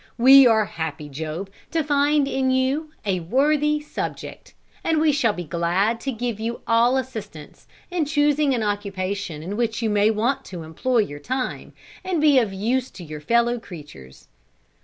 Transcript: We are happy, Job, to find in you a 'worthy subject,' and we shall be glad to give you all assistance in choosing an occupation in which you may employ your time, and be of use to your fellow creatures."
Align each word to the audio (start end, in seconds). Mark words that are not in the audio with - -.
We 0.17 0.47
are 0.47 0.65
happy, 0.65 1.09
Job, 1.09 1.51
to 1.69 1.83
find 1.83 2.27
in 2.27 2.49
you 2.49 2.89
a 3.05 3.19
'worthy 3.19 3.79
subject,' 3.81 4.55
and 4.83 4.99
we 4.99 5.11
shall 5.11 5.33
be 5.33 5.43
glad 5.43 5.99
to 5.99 6.11
give 6.11 6.39
you 6.39 6.61
all 6.65 6.97
assistance 6.97 7.67
in 7.91 8.05
choosing 8.05 8.55
an 8.55 8.63
occupation 8.63 9.43
in 9.43 9.55
which 9.55 9.83
you 9.83 9.91
may 9.91 10.07
employ 10.07 10.97
your 11.05 11.19
time, 11.19 11.73
and 12.03 12.19
be 12.19 12.39
of 12.39 12.51
use 12.51 12.89
to 12.89 13.03
your 13.03 13.21
fellow 13.21 13.59
creatures." 13.59 14.27